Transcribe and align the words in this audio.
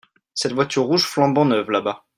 Cette 0.33 0.53
voiture 0.53 0.85
rouge 0.85 1.05
flambant 1.05 1.45
neuve 1.45 1.69
là-bas. 1.69 2.05